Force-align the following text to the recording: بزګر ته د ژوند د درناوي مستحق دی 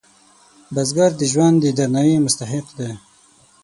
بزګر 0.73 1.11
ته 1.13 1.17
د 1.27 1.29
ژوند 1.31 1.55
د 1.61 1.65
درناوي 1.77 2.17
مستحق 2.25 2.67
دی 2.77 2.91